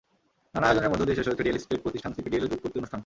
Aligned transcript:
নানা 0.53 0.65
আয়োজনের 0.67 0.91
মধ্য 0.91 1.03
দিয়ে 1.07 1.17
শেষ 1.19 1.27
হয়েছে 1.27 1.43
রিয়েল 1.45 1.57
এস্টেট 1.59 1.81
প্রতিষ্ঠান 1.85 2.11
সিপিডিএলের 2.15 2.51
যুগপূর্তি 2.51 2.77
অনুষ্ঠান। 2.81 2.99